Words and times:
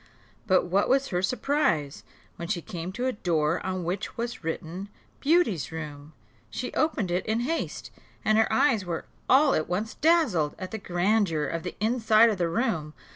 But 0.47 0.65
what 0.65 0.89
was 0.89 1.09
her 1.09 1.21
surprise, 1.21 2.03
when 2.35 2.47
she 2.47 2.59
came 2.59 2.91
to 2.93 3.05
a 3.05 3.11
door 3.13 3.63
on 3.63 3.83
which 3.83 4.17
was 4.17 4.43
written, 4.43 4.89
Beauty's 5.19 5.71
room! 5.71 6.13
She 6.49 6.73
opened 6.73 7.11
it 7.11 7.23
in 7.27 7.41
haste, 7.41 7.91
and 8.25 8.35
her 8.35 8.51
eyes 8.51 8.83
were 8.83 9.05
all 9.29 9.53
at 9.53 9.69
once 9.69 9.93
dazzled 9.93 10.55
at 10.57 10.71
the 10.71 10.79
grandeur 10.79 11.45
of 11.45 11.61
the 11.61 11.75
inside 11.79 12.31
of 12.31 12.39
the 12.39 12.49
room. 12.49 12.95